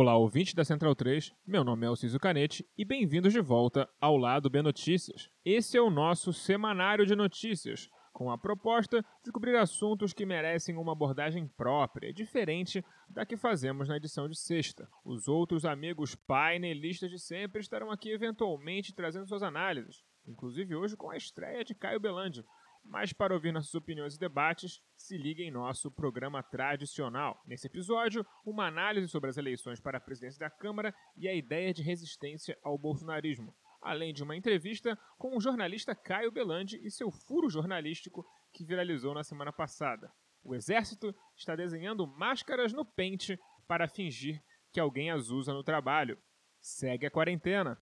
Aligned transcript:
Olá, 0.00 0.16
ouvinte 0.16 0.54
da 0.54 0.64
Central 0.64 0.94
3, 0.94 1.34
meu 1.44 1.64
nome 1.64 1.84
é 1.84 1.88
Alciso 1.88 2.20
Canete 2.20 2.64
e 2.78 2.84
bem-vindos 2.84 3.32
de 3.32 3.40
volta 3.40 3.90
ao 4.00 4.16
Lado 4.16 4.48
B 4.48 4.62
Notícias. 4.62 5.28
Esse 5.44 5.76
é 5.76 5.82
o 5.82 5.90
nosso 5.90 6.32
semanário 6.32 7.04
de 7.04 7.16
notícias, 7.16 7.90
com 8.12 8.30
a 8.30 8.38
proposta 8.38 9.04
de 9.24 9.32
cobrir 9.32 9.56
assuntos 9.56 10.12
que 10.12 10.24
merecem 10.24 10.76
uma 10.76 10.92
abordagem 10.92 11.48
própria, 11.48 12.12
diferente 12.12 12.84
da 13.08 13.26
que 13.26 13.36
fazemos 13.36 13.88
na 13.88 13.96
edição 13.96 14.28
de 14.28 14.38
sexta. 14.38 14.88
Os 15.04 15.26
outros 15.26 15.64
amigos 15.64 16.14
painelistas 16.14 17.10
de 17.10 17.18
sempre 17.18 17.60
estarão 17.60 17.90
aqui 17.90 18.10
eventualmente 18.12 18.94
trazendo 18.94 19.26
suas 19.26 19.42
análises, 19.42 20.04
inclusive 20.24 20.76
hoje 20.76 20.96
com 20.96 21.10
a 21.10 21.16
estreia 21.16 21.64
de 21.64 21.74
Caio 21.74 21.98
Belandi. 21.98 22.44
Mas 22.88 23.12
para 23.12 23.34
ouvir 23.34 23.52
nossas 23.52 23.74
opiniões 23.74 24.14
e 24.14 24.18
debates, 24.18 24.80
se 24.96 25.18
liga 25.18 25.42
em 25.42 25.50
nosso 25.50 25.90
programa 25.90 26.42
tradicional. 26.42 27.42
Nesse 27.46 27.66
episódio, 27.66 28.26
uma 28.44 28.66
análise 28.66 29.08
sobre 29.08 29.28
as 29.28 29.36
eleições 29.36 29.78
para 29.78 29.98
a 29.98 30.00
presidência 30.00 30.40
da 30.40 30.48
Câmara 30.48 30.94
e 31.14 31.28
a 31.28 31.34
ideia 31.34 31.72
de 31.74 31.82
resistência 31.82 32.58
ao 32.62 32.78
bolsonarismo 32.78 33.54
além 33.80 34.12
de 34.12 34.24
uma 34.24 34.34
entrevista 34.34 34.98
com 35.16 35.36
o 35.36 35.40
jornalista 35.40 35.94
Caio 35.94 36.32
Belandi 36.32 36.80
e 36.82 36.90
seu 36.90 37.12
furo 37.12 37.48
jornalístico 37.48 38.26
que 38.52 38.64
viralizou 38.64 39.14
na 39.14 39.22
semana 39.22 39.52
passada. 39.52 40.12
O 40.42 40.52
exército 40.52 41.14
está 41.36 41.54
desenhando 41.54 42.04
máscaras 42.04 42.72
no 42.72 42.84
pente 42.84 43.38
para 43.68 43.86
fingir 43.86 44.42
que 44.72 44.80
alguém 44.80 45.12
as 45.12 45.30
usa 45.30 45.52
no 45.52 45.62
trabalho. 45.62 46.18
Segue 46.60 47.06
a 47.06 47.10
quarentena. 47.10 47.80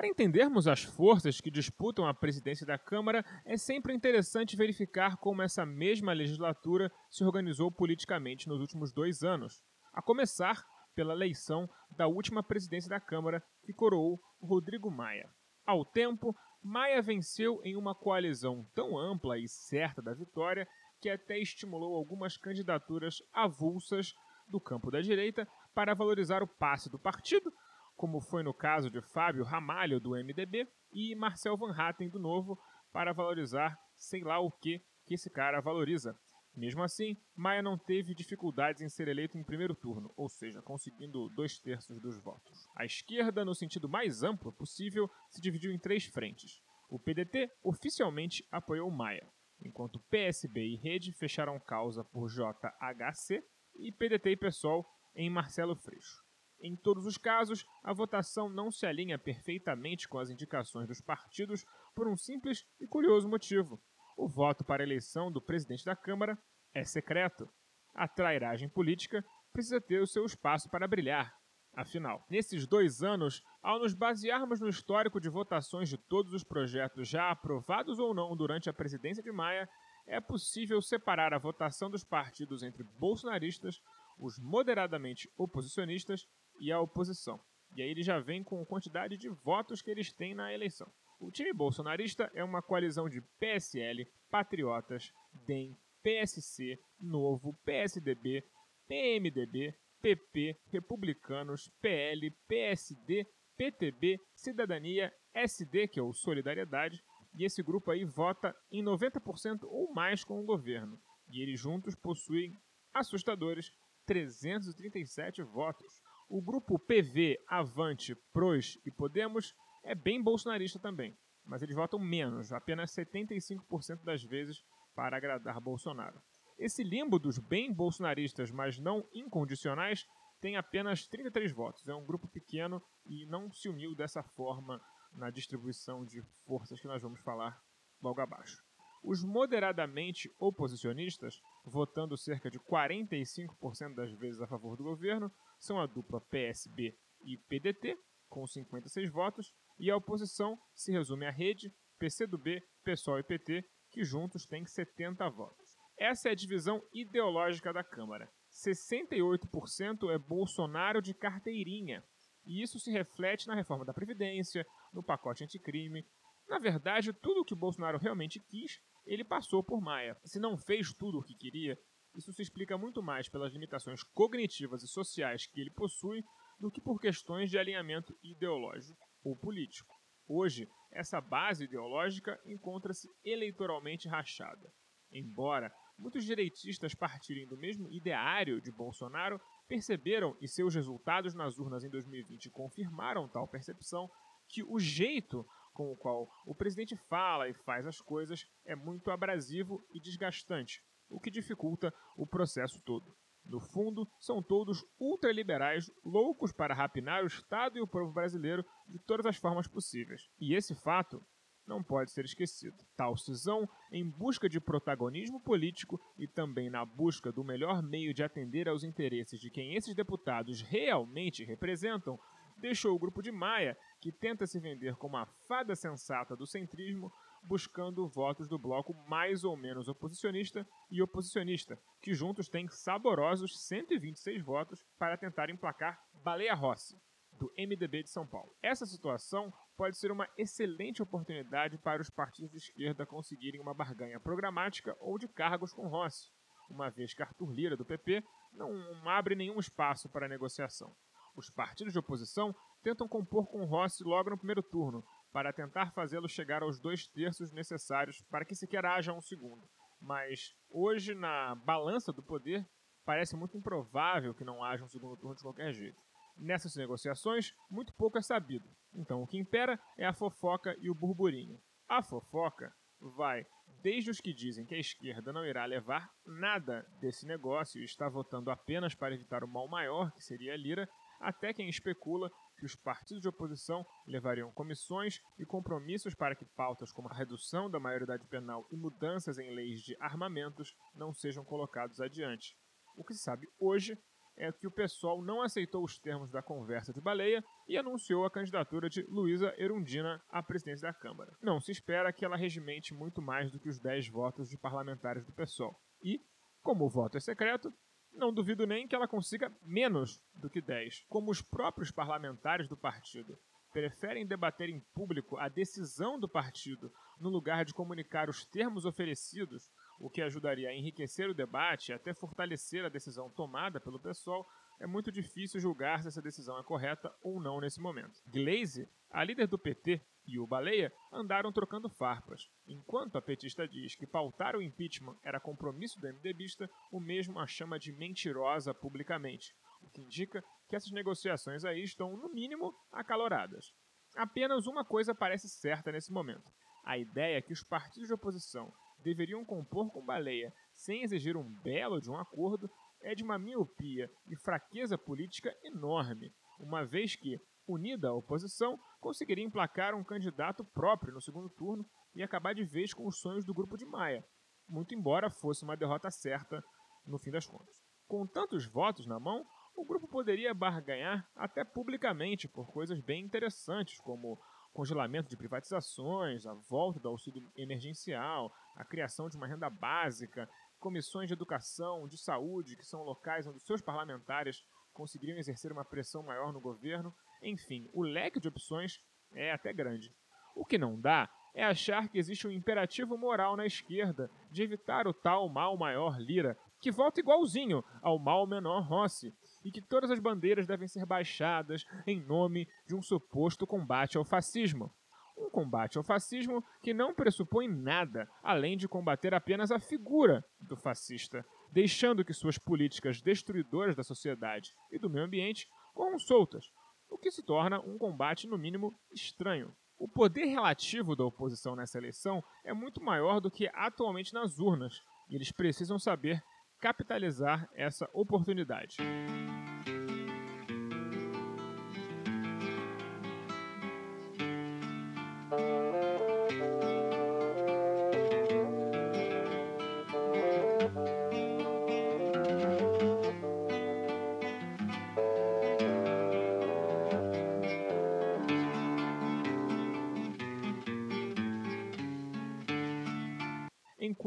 Para 0.00 0.08
entendermos 0.08 0.66
as 0.66 0.82
forças 0.82 1.42
que 1.42 1.50
disputam 1.50 2.06
a 2.06 2.14
presidência 2.14 2.64
da 2.64 2.78
Câmara, 2.78 3.22
é 3.44 3.58
sempre 3.58 3.92
interessante 3.92 4.56
verificar 4.56 5.18
como 5.18 5.42
essa 5.42 5.66
mesma 5.66 6.14
legislatura 6.14 6.90
se 7.10 7.22
organizou 7.22 7.70
politicamente 7.70 8.48
nos 8.48 8.62
últimos 8.62 8.94
dois 8.94 9.22
anos, 9.22 9.62
a 9.92 10.00
começar 10.00 10.64
pela 10.94 11.12
eleição 11.12 11.68
da 11.90 12.06
última 12.06 12.42
presidência 12.42 12.88
da 12.88 12.98
Câmara, 12.98 13.44
que 13.62 13.74
coroou 13.74 14.18
Rodrigo 14.40 14.90
Maia. 14.90 15.28
Ao 15.66 15.84
tempo, 15.84 16.34
Maia 16.62 17.02
venceu 17.02 17.60
em 17.62 17.76
uma 17.76 17.94
coalizão 17.94 18.66
tão 18.74 18.96
ampla 18.96 19.36
e 19.36 19.46
certa 19.46 20.00
da 20.00 20.14
vitória 20.14 20.66
que 20.98 21.10
até 21.10 21.38
estimulou 21.38 21.94
algumas 21.94 22.38
candidaturas 22.38 23.16
avulsas 23.34 24.14
do 24.48 24.58
campo 24.58 24.90
da 24.90 25.02
direita 25.02 25.46
para 25.74 25.92
valorizar 25.92 26.42
o 26.42 26.48
passe 26.48 26.88
do 26.88 26.98
partido 26.98 27.52
como 28.00 28.18
foi 28.18 28.42
no 28.42 28.54
caso 28.54 28.90
de 28.90 29.02
Fábio 29.02 29.44
Ramalho, 29.44 30.00
do 30.00 30.12
MDB, 30.12 30.66
e 30.90 31.14
Marcel 31.14 31.54
Van 31.54 31.70
Hatten, 31.70 32.08
do 32.08 32.18
Novo, 32.18 32.58
para 32.90 33.12
valorizar 33.12 33.78
sei 33.94 34.22
lá 34.22 34.40
o 34.40 34.50
que 34.50 34.82
que 35.04 35.12
esse 35.12 35.28
cara 35.28 35.60
valoriza. 35.60 36.18
Mesmo 36.56 36.82
assim, 36.82 37.14
Maia 37.36 37.60
não 37.60 37.76
teve 37.76 38.14
dificuldades 38.14 38.80
em 38.80 38.88
ser 38.88 39.06
eleito 39.06 39.36
em 39.36 39.44
primeiro 39.44 39.74
turno, 39.74 40.10
ou 40.16 40.30
seja, 40.30 40.62
conseguindo 40.62 41.28
dois 41.28 41.58
terços 41.58 42.00
dos 42.00 42.16
votos. 42.16 42.66
A 42.74 42.86
esquerda, 42.86 43.44
no 43.44 43.54
sentido 43.54 43.86
mais 43.86 44.22
amplo 44.22 44.50
possível, 44.50 45.10
se 45.28 45.38
dividiu 45.38 45.70
em 45.70 45.78
três 45.78 46.06
frentes. 46.06 46.62
O 46.88 46.98
PDT 46.98 47.52
oficialmente 47.62 48.42
apoiou 48.50 48.90
Maia, 48.90 49.28
enquanto 49.60 50.00
PSB 50.08 50.68
e 50.68 50.76
Rede 50.76 51.12
fecharam 51.12 51.60
causa 51.60 52.02
por 52.02 52.30
JHC 52.30 53.44
e 53.74 53.92
PDT 53.92 54.30
e 54.30 54.36
PSOL 54.38 54.86
em 55.14 55.28
Marcelo 55.28 55.76
Freixo. 55.76 56.29
Em 56.62 56.76
todos 56.76 57.06
os 57.06 57.16
casos, 57.16 57.66
a 57.82 57.92
votação 57.92 58.48
não 58.48 58.70
se 58.70 58.84
alinha 58.84 59.18
perfeitamente 59.18 60.06
com 60.06 60.18
as 60.18 60.28
indicações 60.28 60.86
dos 60.86 61.00
partidos 61.00 61.64
por 61.94 62.06
um 62.06 62.16
simples 62.16 62.66
e 62.78 62.86
curioso 62.86 63.28
motivo. 63.28 63.80
O 64.14 64.28
voto 64.28 64.62
para 64.62 64.82
a 64.82 64.86
eleição 64.86 65.32
do 65.32 65.40
presidente 65.40 65.84
da 65.84 65.96
Câmara 65.96 66.38
é 66.74 66.84
secreto. 66.84 67.48
A 67.94 68.06
trairagem 68.06 68.68
política 68.68 69.24
precisa 69.52 69.80
ter 69.80 70.02
o 70.02 70.06
seu 70.06 70.26
espaço 70.26 70.68
para 70.68 70.86
brilhar. 70.86 71.34
Afinal, 71.72 72.26
nesses 72.28 72.66
dois 72.66 73.02
anos, 73.02 73.42
ao 73.62 73.78
nos 73.78 73.94
basearmos 73.94 74.60
no 74.60 74.68
histórico 74.68 75.20
de 75.20 75.30
votações 75.30 75.88
de 75.88 75.96
todos 75.96 76.34
os 76.34 76.44
projetos 76.44 77.08
já 77.08 77.30
aprovados 77.30 77.98
ou 77.98 78.12
não 78.12 78.36
durante 78.36 78.68
a 78.68 78.74
presidência 78.74 79.22
de 79.22 79.32
Maia, 79.32 79.68
é 80.06 80.20
possível 80.20 80.82
separar 80.82 81.32
a 81.32 81.38
votação 81.38 81.88
dos 81.88 82.04
partidos 82.04 82.62
entre 82.62 82.82
bolsonaristas, 82.82 83.80
os 84.18 84.38
moderadamente 84.38 85.30
oposicionistas 85.38 86.28
e 86.60 86.70
a 86.70 86.78
oposição. 86.78 87.40
E 87.74 87.82
aí 87.82 87.90
ele 87.90 88.02
já 88.02 88.20
vem 88.20 88.44
com 88.44 88.60
a 88.60 88.66
quantidade 88.66 89.16
de 89.16 89.28
votos 89.28 89.80
que 89.80 89.90
eles 89.90 90.12
têm 90.12 90.34
na 90.34 90.52
eleição. 90.52 90.92
O 91.18 91.30
time 91.30 91.52
bolsonarista 91.52 92.30
é 92.34 92.44
uma 92.44 92.62
coalizão 92.62 93.08
de 93.08 93.20
PSL, 93.38 94.06
Patriotas, 94.30 95.12
DEM, 95.32 95.76
PSC, 96.02 96.78
Novo, 96.98 97.54
PSDB, 97.64 98.44
PMDB, 98.86 99.74
PP, 100.00 100.58
Republicanos, 100.66 101.68
PL, 101.80 102.30
PSD, 102.48 103.26
PTB, 103.56 104.18
Cidadania, 104.34 105.12
SD, 105.34 105.88
que 105.88 106.00
é 106.00 106.02
o 106.02 106.12
Solidariedade, 106.12 107.04
e 107.34 107.44
esse 107.44 107.62
grupo 107.62 107.90
aí 107.90 108.04
vota 108.04 108.56
em 108.72 108.82
90% 108.82 109.64
ou 109.64 109.92
mais 109.92 110.24
com 110.24 110.40
o 110.40 110.44
governo. 110.44 110.98
E 111.28 111.42
eles 111.42 111.60
juntos 111.60 111.94
possuem 111.94 112.58
assustadores 112.92 113.70
337 114.06 115.42
votos. 115.42 116.02
O 116.32 116.40
grupo 116.40 116.78
PV, 116.78 117.42
Avante, 117.48 118.14
PROS 118.32 118.78
e 118.86 118.90
Podemos 118.92 119.52
é 119.82 119.96
bem 119.96 120.22
bolsonarista 120.22 120.78
também, 120.78 121.18
mas 121.44 121.60
eles 121.60 121.74
votam 121.74 121.98
menos, 121.98 122.52
apenas 122.52 122.92
75% 122.92 124.04
das 124.04 124.22
vezes, 124.22 124.62
para 124.94 125.16
agradar 125.16 125.60
Bolsonaro. 125.60 126.22
Esse 126.56 126.84
limbo 126.84 127.18
dos 127.18 127.36
bem 127.40 127.72
bolsonaristas, 127.72 128.48
mas 128.52 128.78
não 128.78 129.04
incondicionais, 129.12 130.06
tem 130.40 130.56
apenas 130.56 131.04
33 131.08 131.50
votos. 131.50 131.88
É 131.88 131.94
um 131.96 132.06
grupo 132.06 132.28
pequeno 132.28 132.80
e 133.04 133.26
não 133.26 133.50
se 133.50 133.68
uniu 133.68 133.92
dessa 133.96 134.22
forma 134.22 134.80
na 135.12 135.30
distribuição 135.30 136.04
de 136.04 136.22
forças 136.46 136.78
que 136.78 136.86
nós 136.86 137.02
vamos 137.02 137.18
falar 137.18 137.60
logo 138.00 138.20
abaixo. 138.20 138.62
Os 139.02 139.24
moderadamente 139.24 140.32
oposicionistas, 140.38 141.40
votando 141.64 142.16
cerca 142.16 142.48
de 142.48 142.60
45% 142.60 143.94
das 143.94 144.12
vezes 144.12 144.40
a 144.40 144.46
favor 144.46 144.76
do 144.76 144.84
governo, 144.84 145.32
são 145.60 145.78
a 145.78 145.86
dupla 145.86 146.20
PSB 146.20 146.98
e 147.20 147.36
PDT, 147.36 147.96
com 148.28 148.46
56 148.46 149.10
votos, 149.12 149.54
e 149.78 149.90
a 149.90 149.96
oposição 149.96 150.58
se 150.74 150.90
resume 150.90 151.26
à 151.26 151.30
rede, 151.30 151.72
PCdoB, 151.98 152.62
PSOL 152.82 153.18
e 153.18 153.22
PT, 153.22 153.64
que 153.90 154.02
juntos 154.02 154.46
têm 154.46 154.64
70 154.64 155.28
votos. 155.28 155.76
Essa 155.98 156.30
é 156.30 156.32
a 156.32 156.34
divisão 156.34 156.82
ideológica 156.92 157.72
da 157.72 157.84
Câmara. 157.84 158.32
68% 158.50 160.10
é 160.10 160.18
Bolsonaro 160.18 161.02
de 161.02 161.12
carteirinha, 161.12 162.02
e 162.44 162.62
isso 162.62 162.80
se 162.80 162.90
reflete 162.90 163.46
na 163.46 163.54
reforma 163.54 163.84
da 163.84 163.92
Previdência, 163.92 164.66
no 164.92 165.02
pacote 165.02 165.44
anticrime. 165.44 166.06
Na 166.48 166.58
verdade, 166.58 167.12
tudo 167.12 167.42
o 167.42 167.44
que 167.44 167.54
Bolsonaro 167.54 167.98
realmente 167.98 168.40
quis, 168.40 168.80
ele 169.04 169.24
passou 169.24 169.62
por 169.62 169.80
Maia. 169.80 170.16
Se 170.24 170.40
não 170.40 170.56
fez 170.56 170.92
tudo 170.94 171.18
o 171.18 171.22
que 171.22 171.34
queria, 171.34 171.78
isso 172.14 172.32
se 172.32 172.42
explica 172.42 172.76
muito 172.76 173.02
mais 173.02 173.28
pelas 173.28 173.52
limitações 173.52 174.02
cognitivas 174.02 174.82
e 174.82 174.88
sociais 174.88 175.46
que 175.46 175.60
ele 175.60 175.70
possui 175.70 176.24
do 176.58 176.70
que 176.70 176.80
por 176.80 177.00
questões 177.00 177.50
de 177.50 177.58
alinhamento 177.58 178.16
ideológico 178.22 179.08
ou 179.22 179.36
político. 179.36 179.94
Hoje, 180.28 180.68
essa 180.92 181.20
base 181.20 181.64
ideológica 181.64 182.40
encontra-se 182.44 183.08
eleitoralmente 183.24 184.08
rachada. 184.08 184.72
Embora 185.10 185.72
muitos 185.98 186.24
direitistas 186.24 186.94
partirem 186.94 187.46
do 187.46 187.56
mesmo 187.56 187.90
ideário 187.90 188.60
de 188.60 188.70
Bolsonaro, 188.70 189.40
perceberam 189.66 190.36
e 190.40 190.48
seus 190.48 190.74
resultados 190.74 191.34
nas 191.34 191.58
urnas 191.58 191.84
em 191.84 191.90
2020 191.90 192.50
confirmaram 192.50 193.28
tal 193.28 193.46
percepção 193.46 194.10
que 194.48 194.62
o 194.62 194.78
jeito 194.78 195.46
com 195.72 195.92
o 195.92 195.96
qual 195.96 196.28
o 196.44 196.54
presidente 196.54 196.96
fala 196.96 197.48
e 197.48 197.54
faz 197.54 197.86
as 197.86 198.00
coisas 198.00 198.46
é 198.64 198.74
muito 198.74 199.10
abrasivo 199.10 199.84
e 199.92 200.00
desgastante, 200.00 200.82
o 201.10 201.20
que 201.20 201.30
dificulta 201.30 201.92
o 202.16 202.26
processo 202.26 202.80
todo. 202.82 203.14
No 203.44 203.58
fundo, 203.58 204.08
são 204.18 204.42
todos 204.42 204.84
ultraliberais, 204.98 205.90
loucos 206.04 206.52
para 206.52 206.74
rapinar 206.74 207.24
o 207.24 207.26
Estado 207.26 207.78
e 207.78 207.80
o 207.80 207.86
povo 207.86 208.12
brasileiro 208.12 208.64
de 208.86 208.98
todas 208.98 209.26
as 209.26 209.36
formas 209.36 209.66
possíveis. 209.66 210.28
E 210.38 210.54
esse 210.54 210.74
fato 210.74 211.24
não 211.66 211.82
pode 211.82 212.10
ser 212.10 212.24
esquecido. 212.24 212.76
Tal 212.96 213.16
cisão, 213.16 213.68
em 213.92 214.08
busca 214.08 214.48
de 214.48 214.60
protagonismo 214.60 215.40
político 215.40 216.00
e 216.18 216.26
também 216.26 216.68
na 216.68 216.84
busca 216.84 217.32
do 217.32 217.44
melhor 217.44 217.82
meio 217.82 218.12
de 218.12 218.22
atender 218.22 218.68
aos 218.68 218.82
interesses 218.82 219.40
de 219.40 219.50
quem 219.50 219.74
esses 219.74 219.94
deputados 219.94 220.62
realmente 220.62 221.44
representam, 221.44 222.18
deixou 222.56 222.94
o 222.94 222.98
grupo 222.98 223.22
de 223.22 223.32
Maia, 223.32 223.76
que 224.00 224.10
tenta 224.10 224.46
se 224.46 224.58
vender 224.58 224.96
como 224.96 225.16
a 225.16 225.26
fada 225.26 225.76
sensata 225.76 226.34
do 226.34 226.46
centrismo, 226.46 227.12
buscando 227.42 228.08
votos 228.08 228.48
do 228.48 228.58
bloco 228.58 228.94
mais 229.08 229.44
ou 229.44 229.56
menos 229.56 229.88
oposicionista 229.88 230.66
e 230.90 231.02
oposicionista, 231.02 231.78
que 232.00 232.14
juntos 232.14 232.48
têm 232.48 232.68
saborosos 232.68 233.58
126 233.60 234.42
votos 234.42 234.84
para 234.98 235.16
tentar 235.16 235.50
emplacar 235.50 236.02
Baleia 236.14 236.54
Rossi, 236.54 237.00
do 237.32 237.52
MDB 237.58 238.02
de 238.02 238.10
São 238.10 238.26
Paulo. 238.26 238.54
Essa 238.62 238.86
situação 238.86 239.52
pode 239.76 239.96
ser 239.96 240.10
uma 240.10 240.28
excelente 240.36 241.02
oportunidade 241.02 241.78
para 241.78 242.02
os 242.02 242.10
partidos 242.10 242.50
de 242.50 242.58
esquerda 242.58 243.06
conseguirem 243.06 243.60
uma 243.60 243.74
barganha 243.74 244.20
programática 244.20 244.96
ou 245.00 245.18
de 245.18 245.28
cargos 245.28 245.72
com 245.72 245.88
Rossi, 245.88 246.30
uma 246.68 246.90
vez 246.90 247.12
que 247.12 247.22
Arthur 247.22 247.50
Lira, 247.50 247.76
do 247.76 247.84
PP, 247.84 248.22
não 248.52 249.08
abre 249.08 249.34
nenhum 249.34 249.58
espaço 249.58 250.08
para 250.08 250.28
negociação. 250.28 250.94
Os 251.34 251.48
partidos 251.48 251.92
de 251.92 251.98
oposição 251.98 252.54
tentam 252.82 253.08
compor 253.08 253.46
com 253.46 253.64
Rossi 253.64 254.04
logo 254.04 254.30
no 254.30 254.38
primeiro 254.38 254.62
turno, 254.62 255.04
para 255.32 255.52
tentar 255.52 255.92
fazê-lo 255.92 256.28
chegar 256.28 256.62
aos 256.62 256.80
dois 256.80 257.06
terços 257.06 257.52
necessários 257.52 258.20
para 258.30 258.44
que 258.44 258.54
sequer 258.54 258.84
haja 258.84 259.12
um 259.12 259.20
segundo. 259.20 259.68
Mas 260.00 260.54
hoje, 260.68 261.14
na 261.14 261.54
balança 261.54 262.12
do 262.12 262.22
poder, 262.22 262.66
parece 263.04 263.36
muito 263.36 263.56
improvável 263.56 264.34
que 264.34 264.44
não 264.44 264.62
haja 264.64 264.84
um 264.84 264.88
segundo 264.88 265.16
turno 265.16 265.36
de 265.36 265.42
qualquer 265.42 265.72
jeito. 265.72 266.00
Nessas 266.36 266.74
negociações, 266.74 267.54
muito 267.70 267.92
pouco 267.94 268.18
é 268.18 268.22
sabido. 268.22 268.68
Então, 268.94 269.22
o 269.22 269.26
que 269.26 269.38
impera 269.38 269.78
é 269.96 270.06
a 270.06 270.12
fofoca 270.12 270.74
e 270.80 270.90
o 270.90 270.94
burburinho. 270.94 271.60
A 271.88 272.02
fofoca 272.02 272.74
vai 273.00 273.46
desde 273.82 274.10
os 274.10 274.20
que 274.20 274.32
dizem 274.32 274.66
que 274.66 274.74
a 274.74 274.78
esquerda 274.78 275.32
não 275.32 275.44
irá 275.44 275.64
levar 275.64 276.10
nada 276.26 276.86
desse 277.00 277.26
negócio 277.26 277.80
e 277.80 277.84
está 277.84 278.08
votando 278.08 278.50
apenas 278.50 278.94
para 278.94 279.14
evitar 279.14 279.42
o 279.42 279.48
mal 279.48 279.68
maior, 279.68 280.12
que 280.12 280.22
seria 280.22 280.54
a 280.54 280.56
Lira, 280.56 280.88
até 281.20 281.52
quem 281.52 281.68
especula 281.68 282.30
que 282.60 282.66
os 282.66 282.76
partidos 282.76 283.22
de 283.22 283.28
oposição 283.28 283.86
levariam 284.06 284.52
comissões 284.52 285.20
e 285.38 285.46
compromissos 285.46 286.14
para 286.14 286.36
que 286.36 286.44
pautas 286.44 286.92
como 286.92 287.08
a 287.08 287.14
redução 287.14 287.70
da 287.70 287.80
maioridade 287.80 288.26
penal 288.26 288.66
e 288.70 288.76
mudanças 288.76 289.38
em 289.38 289.54
leis 289.54 289.80
de 289.80 289.96
armamentos 289.98 290.76
não 290.94 291.14
sejam 291.14 291.42
colocados 291.42 292.00
adiante. 292.02 292.54
O 292.96 293.02
que 293.02 293.14
se 293.14 293.20
sabe 293.20 293.48
hoje 293.58 293.98
é 294.36 294.52
que 294.52 294.66
o 294.66 294.70
pessoal 294.70 295.22
não 295.22 295.40
aceitou 295.40 295.82
os 295.82 295.98
termos 295.98 296.30
da 296.30 296.42
conversa 296.42 296.92
de 296.92 297.00
baleia 297.00 297.42
e 297.66 297.78
anunciou 297.78 298.26
a 298.26 298.30
candidatura 298.30 298.90
de 298.90 299.02
Luísa 299.08 299.54
Erundina 299.56 300.22
à 300.28 300.42
presidência 300.42 300.88
da 300.88 300.94
Câmara. 300.94 301.34
Não 301.42 301.60
se 301.60 301.72
espera 301.72 302.12
que 302.12 302.24
ela 302.24 302.36
regimente 302.36 302.92
muito 302.92 303.22
mais 303.22 303.50
do 303.50 303.58
que 303.58 303.68
os 303.68 303.80
10 303.80 304.08
votos 304.08 304.48
de 304.48 304.58
parlamentares 304.58 305.24
do 305.24 305.32
PSOL. 305.32 305.74
E, 306.02 306.22
como 306.62 306.84
o 306.84 306.90
voto 306.90 307.16
é 307.16 307.20
secreto, 307.20 307.72
não 308.12 308.32
duvido 308.32 308.66
nem 308.66 308.86
que 308.86 308.94
ela 308.94 309.08
consiga 309.08 309.52
menos 309.62 310.20
do 310.34 310.50
que 310.50 310.60
10. 310.60 311.04
Como 311.08 311.30
os 311.30 311.40
próprios 311.40 311.90
parlamentares 311.90 312.68
do 312.68 312.76
partido 312.76 313.38
preferem 313.72 314.26
debater 314.26 314.68
em 314.68 314.80
público 314.92 315.36
a 315.36 315.48
decisão 315.48 316.18
do 316.18 316.28
partido 316.28 316.92
no 317.20 317.28
lugar 317.28 317.64
de 317.64 317.74
comunicar 317.74 318.28
os 318.28 318.44
termos 318.44 318.84
oferecidos, 318.84 319.70
o 319.98 320.10
que 320.10 320.22
ajudaria 320.22 320.68
a 320.68 320.74
enriquecer 320.74 321.28
o 321.28 321.34
debate 321.34 321.90
e 321.90 321.94
até 321.94 322.12
fortalecer 322.12 322.84
a 322.84 322.88
decisão 322.88 323.30
tomada 323.30 323.78
pelo 323.78 324.00
pessoal, 324.00 324.48
é 324.80 324.86
muito 324.86 325.12
difícil 325.12 325.60
julgar 325.60 326.02
se 326.02 326.08
essa 326.08 326.22
decisão 326.22 326.58
é 326.58 326.62
correta 326.62 327.14
ou 327.22 327.38
não 327.38 327.60
nesse 327.60 327.80
momento. 327.80 328.20
Glaze, 328.26 328.88
a 329.10 329.22
líder 329.22 329.46
do 329.46 329.58
PT, 329.58 330.00
e 330.30 330.38
o 330.38 330.46
Baleia 330.46 330.92
andaram 331.12 331.52
trocando 331.52 331.88
farpas. 331.88 332.48
Enquanto 332.66 333.16
a 333.16 333.22
petista 333.22 333.66
diz 333.66 333.94
que 333.94 334.06
pautar 334.06 334.56
o 334.56 334.62
impeachment 334.62 335.16
era 335.22 335.40
compromisso 335.40 336.00
do 336.00 336.06
MDBista, 336.06 336.68
o 336.92 337.00
mesmo 337.00 337.38
a 337.38 337.46
chama 337.46 337.78
de 337.78 337.92
mentirosa 337.92 338.72
publicamente, 338.72 339.52
o 339.82 339.90
que 339.90 340.02
indica 340.02 340.42
que 340.68 340.76
essas 340.76 340.92
negociações 340.92 341.64
aí 341.64 341.82
estão, 341.82 342.16
no 342.16 342.28
mínimo, 342.28 342.74
acaloradas. 342.92 343.72
Apenas 344.16 344.66
uma 344.66 344.84
coisa 344.84 345.14
parece 345.14 345.48
certa 345.48 345.92
nesse 345.92 346.12
momento. 346.12 346.50
A 346.84 346.98
ideia 346.98 347.38
é 347.38 347.42
que 347.42 347.52
os 347.52 347.62
partidos 347.62 348.08
de 348.08 348.14
oposição 348.14 348.72
deveriam 348.98 349.44
compor 349.44 349.90
com 349.90 350.04
Baleia 350.04 350.52
sem 350.74 351.02
exigir 351.02 351.36
um 351.36 351.48
belo 351.62 352.00
de 352.00 352.10
um 352.10 352.16
acordo 352.16 352.70
é 353.02 353.14
de 353.14 353.22
uma 353.22 353.38
miopia 353.38 354.10
e 354.26 354.36
fraqueza 354.36 354.98
política 354.98 355.54
enorme, 355.62 356.32
uma 356.58 356.84
vez 356.84 357.16
que, 357.16 357.40
unida 357.70 358.08
à 358.08 358.12
oposição, 358.12 358.78
conseguiria 359.00 359.44
emplacar 359.44 359.94
um 359.94 360.04
candidato 360.04 360.64
próprio 360.64 361.14
no 361.14 361.20
segundo 361.20 361.48
turno 361.48 361.86
e 362.14 362.22
acabar 362.22 362.54
de 362.54 362.64
vez 362.64 362.92
com 362.92 363.06
os 363.06 363.18
sonhos 363.20 363.44
do 363.44 363.54
grupo 363.54 363.76
de 363.76 363.86
Maia, 363.86 364.24
muito 364.68 364.94
embora 364.94 365.30
fosse 365.30 365.62
uma 365.62 365.76
derrota 365.76 366.10
certa 366.10 366.62
no 367.06 367.18
fim 367.18 367.30
das 367.30 367.46
contas. 367.46 367.76
Com 368.06 368.26
tantos 368.26 368.66
votos 368.66 369.06
na 369.06 369.20
mão, 369.20 369.46
o 369.74 369.84
grupo 369.84 370.08
poderia 370.08 370.52
barganhar 370.52 371.28
até 371.34 371.64
publicamente 371.64 372.48
por 372.48 372.70
coisas 372.72 373.00
bem 373.00 373.24
interessantes, 373.24 373.98
como 374.00 374.38
congelamento 374.72 375.28
de 375.28 375.36
privatizações, 375.36 376.46
a 376.46 376.54
volta 376.54 377.00
do 377.00 377.08
auxílio 377.08 377.50
emergencial, 377.56 378.52
a 378.76 378.84
criação 378.84 379.28
de 379.28 379.36
uma 379.36 379.46
renda 379.46 379.68
básica, 379.68 380.48
comissões 380.78 381.28
de 381.28 381.34
educação, 381.34 382.08
de 382.08 382.16
saúde, 382.16 382.76
que 382.76 382.86
são 382.86 383.02
locais 383.02 383.46
onde 383.46 383.60
seus 383.60 383.80
parlamentares 383.80 384.64
conseguiriam 384.92 385.38
exercer 385.38 385.72
uma 385.72 385.84
pressão 385.84 386.22
maior 386.22 386.52
no 386.52 386.60
governo. 386.60 387.14
Enfim, 387.42 387.88
o 387.92 388.02
leque 388.02 388.40
de 388.40 388.48
opções 388.48 389.00
é 389.32 389.52
até 389.52 389.72
grande. 389.72 390.12
O 390.54 390.64
que 390.64 390.78
não 390.78 391.00
dá 391.00 391.28
é 391.54 391.64
achar 391.64 392.08
que 392.08 392.18
existe 392.18 392.46
um 392.46 392.50
imperativo 392.50 393.16
moral 393.16 393.56
na 393.56 393.66
esquerda 393.66 394.30
de 394.50 394.62
evitar 394.62 395.06
o 395.06 395.14
tal 395.14 395.48
mal 395.48 395.76
maior 395.76 396.20
Lira, 396.20 396.56
que 396.80 396.90
volta 396.90 397.20
igualzinho 397.20 397.84
ao 398.00 398.18
mal 398.18 398.46
menor 398.46 398.82
Rossi, 398.82 399.34
e 399.64 399.70
que 399.70 399.82
todas 399.82 400.10
as 400.10 400.18
bandeiras 400.18 400.66
devem 400.66 400.88
ser 400.88 401.04
baixadas 401.04 401.84
em 402.06 402.20
nome 402.20 402.68
de 402.86 402.94
um 402.94 403.02
suposto 403.02 403.66
combate 403.66 404.16
ao 404.16 404.24
fascismo. 404.24 404.92
Um 405.36 405.50
combate 405.50 405.96
ao 405.96 406.04
fascismo 406.04 406.62
que 406.82 406.92
não 406.92 407.14
pressupõe 407.14 407.66
nada 407.66 408.28
além 408.42 408.76
de 408.76 408.86
combater 408.86 409.34
apenas 409.34 409.70
a 409.70 409.78
figura 409.78 410.44
do 410.60 410.76
fascista, 410.76 411.44
deixando 411.72 412.24
que 412.24 412.34
suas 412.34 412.58
políticas 412.58 413.22
destruidoras 413.22 413.96
da 413.96 414.02
sociedade 414.02 414.74
e 414.90 414.98
do 414.98 415.08
meio 415.08 415.24
ambiente 415.24 415.68
corram 415.94 416.18
soltas, 416.18 416.70
o 417.10 417.18
que 417.18 417.30
se 417.30 417.42
torna 417.42 417.80
um 417.80 417.98
combate, 417.98 418.46
no 418.46 418.56
mínimo, 418.56 418.94
estranho. 419.12 419.74
O 419.98 420.08
poder 420.08 420.46
relativo 420.46 421.14
da 421.14 421.24
oposição 421.24 421.76
nessa 421.76 421.98
eleição 421.98 422.42
é 422.64 422.72
muito 422.72 423.02
maior 423.02 423.40
do 423.40 423.50
que 423.50 423.68
atualmente 423.74 424.32
nas 424.32 424.58
urnas, 424.58 425.02
e 425.28 425.34
eles 425.34 425.52
precisam 425.52 425.98
saber 425.98 426.42
capitalizar 426.80 427.68
essa 427.74 428.08
oportunidade. 428.14 428.96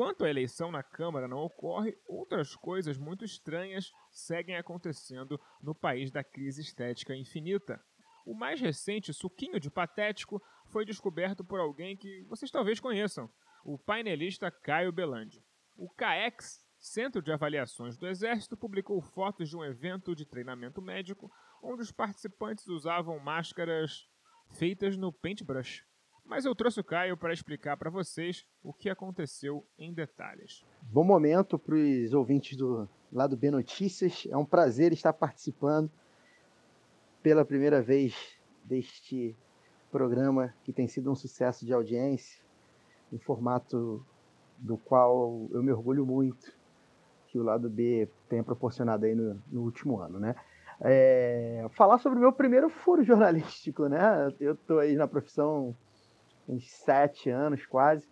Enquanto 0.03 0.25
a 0.25 0.29
eleição 0.29 0.69
na 0.69 0.83
Câmara 0.83 1.29
não 1.29 1.37
ocorre, 1.37 1.97
outras 2.05 2.57
coisas 2.57 2.97
muito 2.97 3.23
estranhas 3.23 3.89
seguem 4.11 4.57
acontecendo 4.57 5.39
no 5.61 5.73
país 5.73 6.11
da 6.11 6.21
crise 6.21 6.59
estética 6.59 7.15
infinita. 7.15 7.81
O 8.25 8.35
mais 8.35 8.59
recente 8.59 9.13
suquinho 9.13 9.61
de 9.61 9.71
patético 9.71 10.43
foi 10.65 10.83
descoberto 10.83 11.41
por 11.41 11.57
alguém 11.57 11.95
que 11.95 12.21
vocês 12.23 12.51
talvez 12.51 12.81
conheçam, 12.81 13.31
o 13.63 13.79
painelista 13.79 14.51
Caio 14.51 14.91
Belandi. 14.91 15.41
O 15.77 15.89
CAEX, 15.89 16.67
Centro 16.77 17.21
de 17.21 17.31
Avaliações 17.31 17.95
do 17.95 18.05
Exército, 18.05 18.57
publicou 18.57 19.01
fotos 19.01 19.47
de 19.47 19.55
um 19.55 19.63
evento 19.63 20.13
de 20.13 20.25
treinamento 20.25 20.81
médico 20.81 21.31
onde 21.61 21.81
os 21.81 21.93
participantes 21.93 22.67
usavam 22.67 23.17
máscaras 23.19 24.05
feitas 24.51 24.97
no 24.97 25.13
paintbrush. 25.13 25.81
Mas 26.25 26.45
eu 26.45 26.55
trouxe 26.55 26.79
o 26.79 26.83
Caio 26.83 27.17
para 27.17 27.33
explicar 27.33 27.77
para 27.77 27.89
vocês 27.89 28.45
o 28.63 28.73
que 28.73 28.89
aconteceu 28.89 29.65
em 29.77 29.93
detalhes. 29.93 30.63
Bom 30.81 31.03
momento 31.03 31.59
para 31.59 31.75
os 31.75 32.13
ouvintes 32.13 32.57
do 32.57 32.87
lado 33.11 33.35
B 33.35 33.51
Notícias. 33.51 34.25
É 34.29 34.37
um 34.37 34.45
prazer 34.45 34.93
estar 34.93 35.13
participando 35.13 35.91
pela 37.21 37.45
primeira 37.45 37.81
vez 37.81 38.15
deste 38.63 39.35
programa 39.91 40.53
que 40.63 40.73
tem 40.73 40.87
sido 40.87 41.11
um 41.11 41.15
sucesso 41.15 41.65
de 41.65 41.73
audiência, 41.73 42.41
um 43.11 43.19
formato 43.19 44.03
do 44.57 44.77
qual 44.77 45.47
eu 45.51 45.61
me 45.61 45.71
orgulho 45.71 46.05
muito 46.05 46.51
que 47.27 47.39
o 47.39 47.43
lado 47.43 47.69
B 47.69 48.07
tenha 48.29 48.43
proporcionado 48.43 49.05
aí 49.05 49.15
no, 49.15 49.41
no 49.51 49.61
último 49.61 49.99
ano, 49.99 50.19
né? 50.19 50.35
É, 50.79 51.65
falar 51.71 51.97
sobre 51.97 52.19
o 52.19 52.21
meu 52.21 52.31
primeiro 52.31 52.69
furo 52.69 53.03
jornalístico, 53.03 53.87
né? 53.87 54.31
Eu 54.39 54.53
estou 54.53 54.79
aí 54.79 54.95
na 54.95 55.07
profissão 55.07 55.75
uns 56.47 56.69
sete 56.71 57.29
anos 57.29 57.65
quase, 57.65 58.07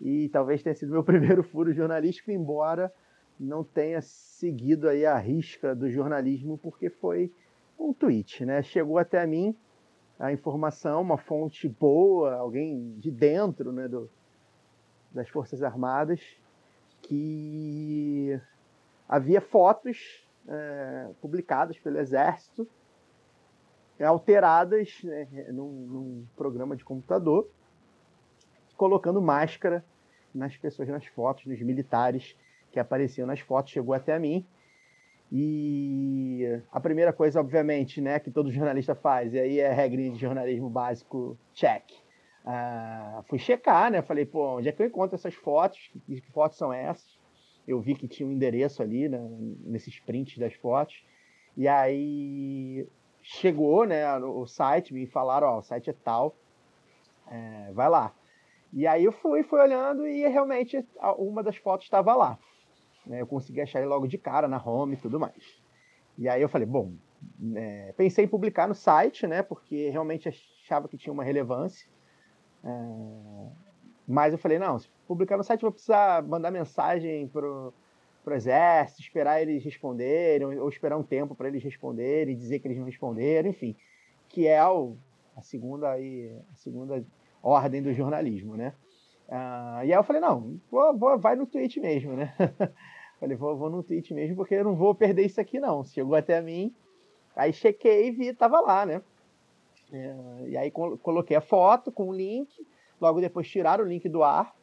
e 0.00 0.28
talvez 0.30 0.62
tenha 0.62 0.74
sido 0.74 0.92
meu 0.92 1.04
primeiro 1.04 1.42
furo 1.42 1.72
jornalístico, 1.72 2.30
embora 2.30 2.92
não 3.38 3.64
tenha 3.64 4.02
seguido 4.02 4.88
aí 4.88 5.06
a 5.06 5.16
risca 5.16 5.74
do 5.74 5.90
jornalismo, 5.90 6.58
porque 6.58 6.90
foi 6.90 7.32
um 7.78 7.92
tweet, 7.92 8.44
né? 8.44 8.62
Chegou 8.62 8.98
até 8.98 9.26
mim 9.26 9.56
a 10.18 10.30
informação, 10.30 11.00
uma 11.00 11.16
fonte 11.16 11.66
boa, 11.66 12.34
alguém 12.34 12.94
de 12.98 13.10
dentro 13.10 13.72
né, 13.72 13.88
do, 13.88 14.10
das 15.10 15.30
Forças 15.30 15.62
Armadas, 15.62 16.20
que 17.00 18.38
havia 19.08 19.40
fotos 19.40 20.22
é, 20.46 21.08
publicadas 21.22 21.78
pelo 21.78 21.98
Exército 21.98 22.68
alteradas 24.04 25.02
né, 25.04 25.26
num, 25.52 25.70
num 25.70 26.26
programa 26.36 26.76
de 26.76 26.84
computador, 26.84 27.48
colocando 28.80 29.20
máscara 29.20 29.84
nas 30.34 30.56
pessoas 30.56 30.88
nas 30.88 31.04
fotos, 31.04 31.44
nos 31.44 31.60
militares 31.60 32.34
que 32.72 32.80
apareciam 32.80 33.26
nas 33.26 33.38
fotos, 33.38 33.72
chegou 33.72 33.92
até 33.92 34.18
mim. 34.18 34.42
E 35.30 36.58
a 36.72 36.80
primeira 36.80 37.12
coisa, 37.12 37.40
obviamente, 37.40 38.00
né, 38.00 38.18
que 38.18 38.30
todo 38.30 38.50
jornalista 38.50 38.94
faz, 38.94 39.34
e 39.34 39.38
aí 39.38 39.60
é 39.60 39.70
regrinha 39.70 40.10
de 40.10 40.18
jornalismo 40.18 40.70
básico, 40.70 41.36
check. 41.52 41.84
Uh, 42.42 43.22
fui 43.24 43.38
checar, 43.38 43.90
né? 43.90 44.00
Falei, 44.00 44.24
pô, 44.24 44.56
onde 44.56 44.70
é 44.70 44.72
que 44.72 44.80
eu 44.80 44.86
encontro 44.86 45.14
essas 45.14 45.34
fotos? 45.34 45.90
Que, 46.06 46.18
que 46.22 46.32
fotos 46.32 46.56
são 46.56 46.72
essas? 46.72 47.20
Eu 47.68 47.82
vi 47.82 47.94
que 47.94 48.08
tinha 48.08 48.26
um 48.26 48.32
endereço 48.32 48.82
ali, 48.82 49.10
né, 49.10 49.20
nesses 49.62 50.00
prints 50.00 50.38
das 50.38 50.54
fotos. 50.54 51.04
E 51.54 51.68
aí 51.68 52.88
chegou, 53.22 53.84
né, 53.84 54.16
o 54.16 54.46
site, 54.46 54.94
me 54.94 55.06
falaram, 55.06 55.48
ó, 55.48 55.58
o 55.58 55.62
site 55.62 55.90
é 55.90 55.94
tal, 56.02 56.34
é, 57.30 57.72
vai 57.74 57.90
lá. 57.90 58.14
E 58.72 58.86
aí 58.86 59.04
eu 59.04 59.12
fui, 59.12 59.42
fui 59.42 59.60
olhando 59.60 60.06
e 60.06 60.26
realmente 60.28 60.84
uma 61.18 61.42
das 61.42 61.56
fotos 61.56 61.86
estava 61.86 62.14
lá. 62.14 62.38
Né? 63.04 63.20
Eu 63.20 63.26
consegui 63.26 63.60
achar 63.60 63.80
ele 63.80 63.88
logo 63.88 64.06
de 64.06 64.16
cara 64.16 64.46
na 64.46 64.62
home 64.62 64.94
e 64.94 64.96
tudo 64.98 65.18
mais. 65.18 65.60
E 66.16 66.28
aí 66.28 66.40
eu 66.40 66.48
falei, 66.48 66.66
bom, 66.66 66.92
é, 67.54 67.92
pensei 67.96 68.24
em 68.24 68.28
publicar 68.28 68.68
no 68.68 68.74
site, 68.74 69.26
né? 69.26 69.42
Porque 69.42 69.88
realmente 69.90 70.28
achava 70.28 70.88
que 70.88 70.96
tinha 70.96 71.12
uma 71.12 71.24
relevância. 71.24 71.88
É, 72.64 72.70
mas 74.06 74.32
eu 74.32 74.38
falei, 74.38 74.58
não, 74.58 74.78
se 74.78 74.88
publicar 75.06 75.36
no 75.36 75.44
site, 75.44 75.62
vou 75.62 75.72
precisar 75.72 76.22
mandar 76.22 76.50
mensagem 76.50 77.26
pro, 77.28 77.72
pro 78.24 78.34
exército, 78.34 79.00
esperar 79.00 79.40
eles 79.40 79.64
responderem, 79.64 80.58
ou, 80.58 80.68
esperar 80.68 80.96
um 80.96 81.02
tempo 81.02 81.34
para 81.34 81.48
eles 81.48 81.62
responderem, 81.62 82.36
dizer 82.36 82.58
que 82.58 82.68
eles 82.68 82.78
não 82.78 82.86
responderam, 82.86 83.48
enfim. 83.48 83.76
Que 84.28 84.46
é 84.46 84.64
o, 84.66 84.96
a 85.36 85.42
segunda 85.42 85.90
aí, 85.90 86.36
a 86.52 86.56
segunda 86.56 87.04
ordem 87.42 87.82
do 87.82 87.92
jornalismo, 87.92 88.56
né? 88.56 88.74
Uh, 89.28 89.84
e 89.84 89.92
aí 89.92 89.92
eu 89.92 90.02
falei, 90.02 90.20
não, 90.20 90.58
vou, 90.70 90.96
vou, 90.96 91.18
vai 91.18 91.36
no 91.36 91.46
tweet 91.46 91.78
mesmo, 91.80 92.14
né? 92.14 92.34
falei, 93.20 93.36
vou, 93.36 93.56
vou 93.56 93.70
no 93.70 93.82
tweet 93.82 94.12
mesmo, 94.12 94.36
porque 94.36 94.54
eu 94.54 94.64
não 94.64 94.74
vou 94.74 94.94
perder 94.94 95.24
isso 95.24 95.40
aqui, 95.40 95.60
não. 95.60 95.84
Chegou 95.84 96.16
até 96.16 96.40
mim, 96.40 96.74
aí 97.36 97.52
chequei 97.52 98.08
e 98.08 98.10
vi, 98.10 98.32
tava 98.32 98.60
lá, 98.60 98.84
né? 98.84 99.02
Uh, 99.92 100.48
e 100.48 100.56
aí 100.56 100.70
coloquei 100.70 101.36
a 101.36 101.40
foto 101.40 101.92
com 101.92 102.08
o 102.08 102.12
link, 102.12 102.66
logo 103.00 103.20
depois 103.20 103.48
tiraram 103.48 103.84
o 103.84 103.88
link 103.88 104.08
do 104.08 104.22
ar, 104.22 104.54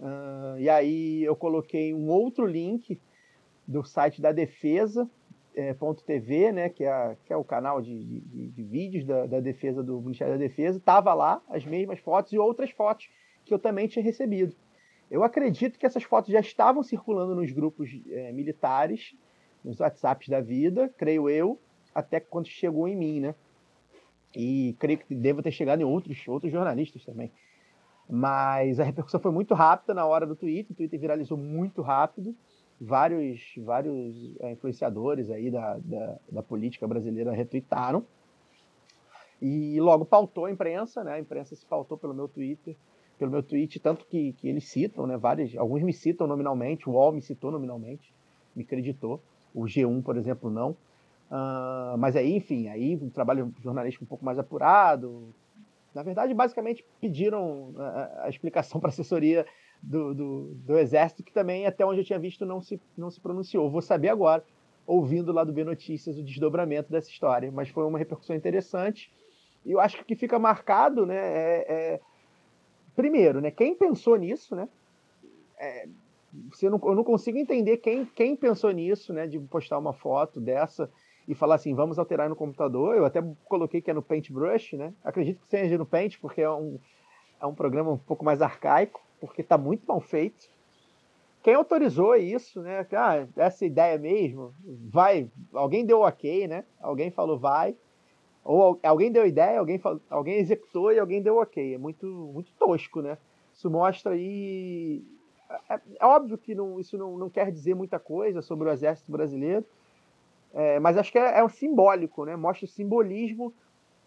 uh, 0.00 0.58
e 0.58 0.68
aí 0.68 1.22
eu 1.22 1.36
coloquei 1.36 1.94
um 1.94 2.08
outro 2.08 2.46
link 2.46 3.00
do 3.66 3.84
site 3.84 4.20
da 4.20 4.32
Defesa, 4.32 5.02
é, 5.02 5.25
.tv, 5.56 6.52
né, 6.52 6.68
que 6.68 6.84
é, 6.84 7.16
que 7.24 7.32
é 7.32 7.36
o 7.36 7.44
canal 7.44 7.80
de, 7.80 8.04
de, 8.04 8.48
de 8.50 8.62
vídeos 8.62 9.04
da, 9.04 9.26
da, 9.26 9.40
defesa 9.40 9.82
do 9.82 10.00
Ministério 10.00 10.34
da 10.34 10.38
Defesa, 10.38 10.78
tava 10.78 11.14
lá 11.14 11.42
as 11.48 11.64
mesmas 11.64 11.98
fotos 11.98 12.32
e 12.32 12.38
outras 12.38 12.70
fotos 12.70 13.08
que 13.44 13.54
eu 13.54 13.58
também 13.58 13.88
tinha 13.88 14.04
recebido. 14.04 14.54
Eu 15.10 15.22
acredito 15.22 15.78
que 15.78 15.86
essas 15.86 16.02
fotos 16.02 16.32
já 16.32 16.40
estavam 16.40 16.82
circulando 16.82 17.34
nos 17.34 17.50
grupos 17.52 17.90
é, 18.08 18.32
militares, 18.32 19.14
nos 19.64 19.80
WhatsApps 19.80 20.28
da 20.28 20.40
vida, 20.40 20.92
creio 20.96 21.28
eu, 21.28 21.58
até 21.94 22.20
quando 22.20 22.48
chegou 22.48 22.86
em 22.86 22.96
mim, 22.96 23.20
né? 23.20 23.34
E 24.34 24.76
creio 24.78 24.98
que 24.98 25.14
deva 25.14 25.42
ter 25.42 25.52
chegado 25.52 25.80
em 25.80 25.84
outros, 25.84 26.26
outros 26.28 26.52
jornalistas 26.52 27.04
também. 27.04 27.32
Mas 28.08 28.78
a 28.78 28.84
repercussão 28.84 29.20
foi 29.20 29.32
muito 29.32 29.54
rápida 29.54 29.94
na 29.94 30.04
hora 30.04 30.26
do 30.26 30.36
tweet, 30.36 30.70
o 30.70 30.74
Twitter 30.74 31.00
viralizou 31.00 31.38
muito 31.38 31.80
rápido. 31.82 32.36
Vários, 32.80 33.54
vários 33.58 34.36
é, 34.40 34.52
influenciadores 34.52 35.30
aí 35.30 35.50
da, 35.50 35.78
da, 35.78 36.16
da 36.30 36.42
política 36.42 36.86
brasileira 36.86 37.32
retweetaram. 37.32 38.04
E 39.40 39.80
logo 39.80 40.04
pautou 40.04 40.46
a 40.46 40.50
imprensa, 40.50 41.04
né? 41.04 41.14
A 41.14 41.20
imprensa 41.20 41.54
se 41.54 41.64
pautou 41.64 41.96
pelo 41.96 42.14
meu 42.14 42.28
Twitter 42.28 42.76
pelo 43.18 43.30
meu 43.30 43.42
tweet, 43.42 43.80
tanto 43.80 44.04
que, 44.06 44.32
que 44.34 44.48
eles 44.48 44.64
citam, 44.68 45.06
né? 45.06 45.16
Vários, 45.16 45.56
alguns 45.56 45.82
me 45.82 45.92
citam 45.92 46.26
nominalmente, 46.26 46.88
o 46.88 46.92
UOL 46.92 47.12
me 47.12 47.22
citou 47.22 47.50
nominalmente, 47.50 48.12
me 48.54 48.64
creditou, 48.64 49.20
o 49.54 49.62
G1, 49.62 50.02
por 50.02 50.16
exemplo, 50.16 50.50
não. 50.50 50.70
Uh, 51.30 51.96
mas 51.98 52.14
aí, 52.14 52.36
enfim, 52.36 52.68
aí 52.68 52.96
um 52.96 53.08
trabalho 53.08 53.52
jornalístico 53.62 54.04
um 54.04 54.08
pouco 54.08 54.24
mais 54.24 54.38
apurado. 54.38 55.34
Na 55.94 56.02
verdade, 56.02 56.34
basicamente 56.34 56.84
pediram 57.00 57.74
a, 57.78 58.24
a 58.24 58.28
explicação 58.28 58.78
para 58.80 58.88
a 58.88 58.92
assessoria 58.92 59.46
do, 59.82 60.14
do, 60.14 60.54
do, 60.54 60.78
Exército, 60.78 61.22
que 61.22 61.32
também, 61.32 61.66
até 61.66 61.84
onde 61.84 62.00
eu 62.00 62.04
tinha 62.04 62.18
visto, 62.18 62.44
não 62.44 62.60
se, 62.60 62.80
não 62.96 63.10
se 63.10 63.20
pronunciou. 63.20 63.70
Vou 63.70 63.82
saber 63.82 64.08
agora, 64.08 64.44
ouvindo 64.86 65.32
lá 65.32 65.44
do 65.44 65.52
B 65.52 65.64
Notícias, 65.64 66.18
o 66.18 66.22
desdobramento 66.22 66.90
dessa 66.90 67.10
história. 67.10 67.50
Mas 67.52 67.68
foi 67.68 67.84
uma 67.84 67.98
repercussão 67.98 68.34
interessante. 68.34 69.10
E 69.64 69.72
eu 69.72 69.80
acho 69.80 69.96
que 69.96 70.02
o 70.02 70.06
que 70.06 70.16
fica 70.16 70.38
marcado 70.38 71.04
né, 71.06 71.16
é, 71.16 71.66
é 71.68 72.00
primeiro, 72.94 73.40
né, 73.40 73.50
quem 73.50 73.74
pensou 73.74 74.16
nisso, 74.16 74.54
né? 74.54 74.68
É, 75.58 75.88
você 76.50 76.68
não, 76.68 76.80
eu 76.84 76.94
não 76.94 77.04
consigo 77.04 77.38
entender 77.38 77.78
quem, 77.78 78.04
quem 78.04 78.36
pensou 78.36 78.70
nisso, 78.70 79.12
né, 79.12 79.26
de 79.26 79.38
postar 79.38 79.78
uma 79.78 79.92
foto 79.92 80.40
dessa 80.40 80.90
e 81.26 81.34
falar 81.34 81.56
assim, 81.56 81.74
vamos 81.74 81.98
alterar 81.98 82.28
no 82.28 82.36
computador. 82.36 82.96
Eu 82.96 83.04
até 83.04 83.22
coloquei 83.46 83.80
que 83.80 83.90
é 83.90 83.94
no 83.94 84.02
Paintbrush, 84.02 84.76
né? 84.76 84.92
Acredito 85.02 85.40
que 85.40 85.48
seja 85.48 85.76
no 85.76 85.86
Paint, 85.86 86.18
porque 86.20 86.40
é 86.40 86.50
um, 86.50 86.78
é 87.40 87.46
um 87.46 87.54
programa 87.54 87.90
um 87.90 87.98
pouco 87.98 88.24
mais 88.24 88.42
arcaico, 88.42 89.00
porque 89.20 89.42
está 89.42 89.56
muito 89.56 89.86
mal 89.86 90.00
feito. 90.00 90.48
Quem 91.42 91.54
autorizou 91.54 92.16
isso, 92.16 92.60
né? 92.60 92.86
Ah, 92.92 93.26
essa 93.36 93.64
ideia 93.64 93.96
mesmo, 93.98 94.52
vai. 94.90 95.30
Alguém 95.52 95.86
deu 95.86 96.00
ok, 96.00 96.48
né? 96.48 96.64
Alguém 96.80 97.10
falou 97.10 97.38
vai. 97.38 97.76
Ou 98.44 98.78
alguém 98.82 99.10
deu 99.10 99.26
ideia, 99.26 99.58
alguém, 99.58 99.80
alguém 100.08 100.38
executou 100.38 100.92
e 100.92 100.98
alguém 100.98 101.22
deu 101.22 101.36
ok. 101.38 101.74
É 101.74 101.78
muito, 101.78 102.06
muito 102.06 102.52
tosco, 102.58 103.00
né? 103.00 103.18
Isso 103.52 103.70
mostra 103.70 104.12
aí. 104.12 105.04
É, 105.68 105.80
é 106.00 106.06
óbvio 106.06 106.36
que 106.36 106.54
não, 106.54 106.80
isso 106.80 106.98
não, 106.98 107.16
não 107.16 107.30
quer 107.30 107.50
dizer 107.50 107.74
muita 107.74 107.98
coisa 107.98 108.42
sobre 108.42 108.68
o 108.68 108.72
exército 108.72 109.10
brasileiro, 109.10 109.64
é, 110.52 110.80
mas 110.80 110.96
acho 110.96 111.12
que 111.12 111.18
é, 111.18 111.38
é 111.38 111.44
um 111.44 111.48
simbólico, 111.48 112.24
né? 112.24 112.34
Mostra 112.34 112.66
o 112.66 112.68
simbolismo 112.68 113.52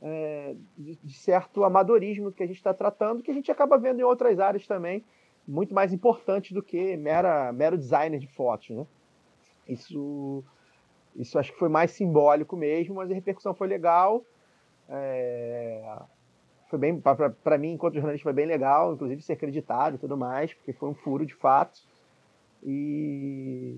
é, 0.01 0.55
de, 0.77 0.95
de, 0.95 1.13
certo 1.13 1.63
amadorismo 1.63 2.31
que 2.31 2.43
a 2.43 2.47
gente 2.47 2.57
está 2.57 2.73
tratando, 2.73 3.21
que 3.21 3.31
a 3.31 3.33
gente 3.33 3.51
acaba 3.51 3.77
vendo 3.77 3.99
em 3.99 4.03
outras 4.03 4.39
áreas 4.39 4.65
também, 4.65 5.03
muito 5.47 5.73
mais 5.73 5.91
importante 5.91 6.53
do 6.53 6.63
que 6.63 6.95
mera, 6.95 7.51
mero 7.51 7.77
designer 7.77 8.19
de 8.19 8.27
fotos, 8.27 8.69
né? 8.69 8.85
Isso 9.67 10.43
isso 11.15 11.37
acho 11.37 11.51
que 11.51 11.59
foi 11.59 11.69
mais 11.69 11.91
simbólico 11.91 12.55
mesmo, 12.55 12.95
mas 12.95 13.11
a 13.11 13.13
repercussão 13.13 13.53
foi 13.53 13.67
legal. 13.67 14.23
É... 14.87 15.97
Foi 16.69 16.77
bem, 16.77 17.01
para 17.01 17.57
mim, 17.57 17.73
enquanto 17.73 17.95
jornalista, 17.95 18.23
foi 18.23 18.33
bem 18.33 18.45
legal, 18.45 18.93
inclusive 18.93 19.21
ser 19.21 19.33
acreditado 19.33 19.95
e 19.95 19.97
tudo 19.97 20.15
mais, 20.15 20.53
porque 20.53 20.71
foi 20.71 20.87
um 20.87 20.93
furo 20.93 21.25
de 21.25 21.33
fato. 21.33 21.81
E 22.63 23.75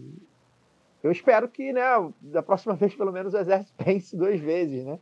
eu 1.02 1.12
espero 1.12 1.48
que, 1.48 1.72
né, 1.72 1.82
da 2.22 2.44
próxima 2.44 2.76
vez, 2.78 2.94
pelo 2.94 3.12
menos, 3.12 3.34
o 3.34 3.38
exército 3.38 3.74
pense 3.84 4.16
duas 4.16 4.40
vezes, 4.40 4.86
né? 4.86 5.00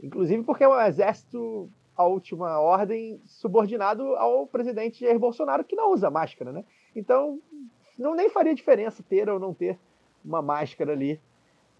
Inclusive 0.00 0.42
porque 0.44 0.64
é 0.64 0.68
um 0.68 0.80
exército, 0.80 1.70
a 1.96 2.04
última 2.04 2.58
ordem, 2.60 3.20
subordinado 3.26 4.02
ao 4.16 4.46
presidente 4.46 5.00
Jair 5.00 5.18
Bolsonaro, 5.18 5.64
que 5.64 5.76
não 5.76 5.92
usa 5.92 6.10
máscara, 6.10 6.52
né? 6.52 6.64
Então, 6.94 7.40
não 7.98 8.14
nem 8.14 8.30
faria 8.30 8.54
diferença 8.54 9.02
ter 9.02 9.28
ou 9.28 9.38
não 9.38 9.52
ter 9.52 9.78
uma 10.24 10.40
máscara 10.40 10.92
ali 10.92 11.20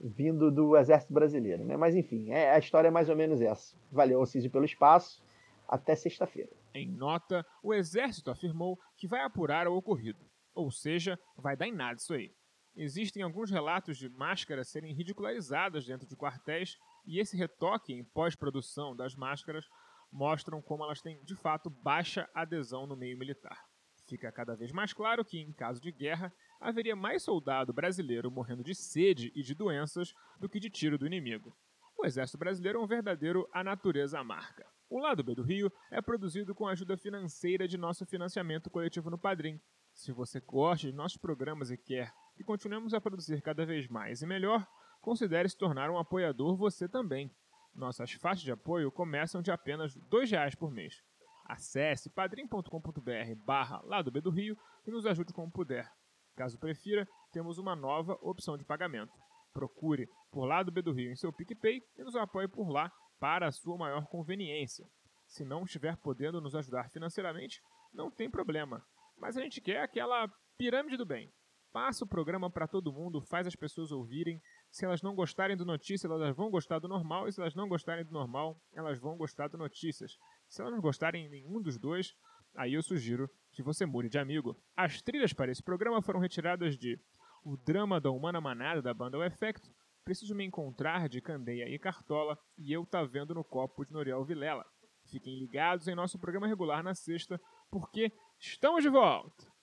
vindo 0.01 0.51
do 0.51 0.77
Exército 0.77 1.13
Brasileiro. 1.13 1.65
Né? 1.65 1.77
Mas 1.77 1.95
enfim, 1.95 2.31
é, 2.31 2.53
a 2.53 2.59
história 2.59 2.89
é 2.89 2.91
mais 2.91 3.09
ou 3.09 3.17
menos 3.17 3.41
essa. 3.41 3.77
Valeu, 3.91 4.21
Alcide, 4.21 4.49
pelo 4.49 4.65
espaço. 4.65 5.23
Até 5.67 5.95
sexta-feira. 5.95 6.51
Em 6.75 6.91
nota, 6.91 7.45
o 7.63 7.75
Exército 7.75 8.31
afirmou 8.31 8.79
que 8.97 9.07
vai 9.07 9.21
apurar 9.23 9.69
o 9.69 9.77
ocorrido. 9.77 10.25
Ou 10.55 10.71
seja, 10.71 11.19
vai 11.37 11.57
dar 11.57 11.67
em 11.67 11.75
nada 11.75 11.99
isso 11.99 12.15
aí. 12.15 12.33
Existem 12.75 13.23
alguns 13.23 13.51
relatos 13.51 13.99
de 13.99 14.09
máscaras 14.09 14.69
serem 14.69 14.95
ridicularizadas 14.95 15.85
dentro 15.85 16.07
de 16.07 16.17
quartéis, 16.17 16.79
e 17.09 17.19
esse 17.19 17.37
retoque 17.39 17.95
em 17.95 18.05
pós-produção 18.05 18.95
das 18.95 19.17
máscaras 19.17 19.67
mostram 20.13 20.61
como 20.61 20.85
elas 20.85 21.01
têm 21.01 21.25
de 21.25 21.35
fato 21.35 21.71
baixa 21.71 22.29
adesão 22.35 22.87
no 22.87 22.95
meio 22.95 23.17
militar. 23.17 23.59
Fica 24.07 24.31
cada 24.31 24.55
vez 24.55 24.73
mais 24.73 24.93
claro 24.93 25.25
que, 25.25 25.39
em 25.39 25.51
caso 25.53 25.81
de 25.81 25.91
guerra, 25.91 26.31
haveria 26.61 26.95
mais 26.95 27.23
soldado 27.23 27.73
brasileiro 27.73 28.31
morrendo 28.31 28.63
de 28.63 28.75
sede 28.75 29.33
e 29.35 29.43
de 29.43 29.55
doenças 29.55 30.15
do 30.39 30.49
que 30.49 30.61
de 30.61 30.69
tiro 30.69 30.99
do 30.99 31.07
inimigo. 31.07 31.57
O 31.97 32.05
exército 32.05 32.39
brasileiro 32.39 32.79
é 32.79 32.83
um 32.83 32.87
verdadeiro 32.87 33.49
a 33.53 33.65
natureza 33.65 34.23
marca. 34.23 34.67
O 34.91 34.99
lado 34.99 35.25
B 35.25 35.35
do 35.35 35.43
Rio 35.43 35.73
é 35.91 36.01
produzido 36.03 36.55
com 36.55 36.67
a 36.67 36.73
ajuda 36.73 36.97
financeira 36.97 37.67
de 37.67 37.79
nosso 37.79 38.05
financiamento 38.05 38.71
coletivo 38.71 39.11
no 39.11 39.19
Padrim. 39.19 39.61
Se 39.95 40.13
você 40.13 40.41
gosta 40.41 40.87
de 40.87 40.93
nossos 40.93 41.19
programas 41.19 41.71
e 41.71 41.77
quer 41.77 42.13
que 42.37 42.45
continuemos 42.45 42.95
a 42.95 43.01
produzir 43.01 43.43
cada 43.43 43.67
vez 43.67 43.89
mais 43.89 44.23
e 44.23 44.27
melhor, 44.27 44.67
considere 45.09 45.49
se 45.49 45.57
tornar 45.57 45.89
um 45.89 45.97
apoiador 45.97 46.55
você 46.55 46.87
também. 46.87 47.35
Nossas 47.75 48.13
faixas 48.13 48.43
de 48.43 48.53
apoio 48.53 48.93
começam 48.93 49.41
de 49.41 49.51
apenas 49.51 49.95
R$ 49.95 50.03
2,00 50.11 50.55
por 50.55 50.71
mês. 50.71 51.03
Acesse 51.47 52.11
padrim.com.br 52.11 53.35
barra 53.43 53.81
Lado 53.85 54.11
B 54.11 54.21
do 54.21 54.29
Rio 54.29 54.55
e 54.87 54.91
nos 54.91 55.07
ajude 55.07 55.33
como 55.33 55.51
puder. 55.51 55.91
Caso 56.37 56.59
prefira, 56.59 57.09
temos 57.33 57.57
uma 57.57 57.75
nova 57.75 58.19
opção 58.21 58.59
de 58.59 58.67
pagamento. 58.67 59.15
Procure 59.55 60.07
por 60.31 60.45
Lado 60.45 60.71
B 60.71 60.83
do 60.83 60.93
Rio 60.93 61.11
em 61.11 61.17
seu 61.17 61.33
PicPay 61.33 61.81
e 61.97 62.05
nos 62.05 62.15
apoie 62.15 62.47
por 62.47 62.69
lá 62.69 62.93
para 63.19 63.49
a 63.49 63.53
sua 63.53 63.79
maior 63.79 64.07
conveniência. 64.09 64.87
Se 65.27 65.43
não 65.43 65.65
estiver 65.65 65.97
podendo 65.97 66.39
nos 66.39 66.55
ajudar 66.55 66.91
financeiramente, 66.91 67.63
não 67.95 68.11
tem 68.11 68.31
problema. 68.31 68.85
Mas 69.17 69.39
a 69.39 69.41
gente 69.41 69.63
quer 69.63 69.81
aquela 69.81 70.29
pirâmide 70.59 70.99
do 70.99 71.07
bem. 71.07 71.33
Passa 71.73 72.05
o 72.05 72.09
programa 72.09 72.51
para 72.51 72.67
todo 72.67 72.93
mundo, 72.93 73.21
faz 73.23 73.47
as 73.47 73.55
pessoas 73.55 73.93
ouvirem. 73.93 74.41
Se 74.71 74.85
elas 74.85 75.03
não 75.03 75.15
gostarem 75.15 75.57
do 75.57 75.65
Notícias, 75.65 76.11
elas 76.11 76.37
vão 76.37 76.51
gostar 76.51 76.79
do 76.79 76.89
normal. 76.89 77.27
E 77.27 77.33
se 77.33 77.41
elas 77.41 77.55
não 77.55 77.69
gostarem 77.69 78.05
do 78.05 78.13
normal, 78.13 78.61
elas 78.73 78.99
vão 78.99 79.17
gostar 79.17 79.49
do 79.49 79.59
Notícias. 79.59 80.17
Se 80.49 80.61
elas 80.61 80.73
não 80.73 80.81
gostarem 80.81 81.29
nenhum 81.29 81.61
dos 81.61 81.79
dois, 81.79 82.15
aí 82.55 82.75
eu 82.75 82.83
sugiro 82.83 83.31
que 83.53 83.63
você 83.63 83.87
mude 83.87 84.09
de 84.09 84.19
amigo. 84.19 84.57
As 84.77 85.01
trilhas 85.01 85.33
para 85.33 85.51
esse 85.51 85.63
programa 85.63 86.03
foram 86.03 86.21
retiradas 86.21 86.77
de 86.77 86.99
O 87.45 87.57
Drama 87.57 88.01
da 88.01 88.11
Humana 88.11 88.41
Manada 88.41 88.83
da 88.83 88.93
banda 88.93 89.19
O 89.19 89.25
Effecto, 89.25 89.71
Preciso 90.05 90.35
Me 90.35 90.45
Encontrar 90.45 91.09
de 91.09 91.21
Candeia 91.21 91.69
e 91.69 91.79
Cartola 91.79 92.39
e 92.57 92.73
Eu 92.73 92.87
Tá 92.87 93.05
Vendo 93.05 93.35
no 93.35 93.45
Copo 93.45 93.85
de 93.85 93.93
Noriel 93.93 94.25
Vilela. 94.25 94.65
Fiquem 95.07 95.39
ligados 95.39 95.89
em 95.89 95.95
nosso 95.95 96.19
programa 96.19 96.47
regular 96.47 96.83
na 96.83 96.95
sexta, 96.95 97.41
porque 97.71 98.13
estamos 98.39 98.83
de 98.83 98.91
volta! 98.91 99.58